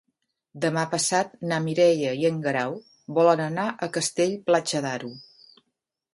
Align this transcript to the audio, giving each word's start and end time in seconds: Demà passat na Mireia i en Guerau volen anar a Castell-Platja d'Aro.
Demà 0.61 0.85
passat 0.93 1.35
na 1.51 1.59
Mireia 1.65 2.13
i 2.21 2.25
en 2.31 2.39
Guerau 2.47 2.73
volen 3.19 3.45
anar 3.45 3.67
a 3.69 3.91
Castell-Platja 4.01 4.85
d'Aro. 4.89 5.15